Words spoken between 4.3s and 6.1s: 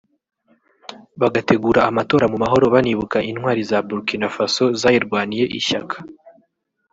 Faso zayirwaniye ishyaka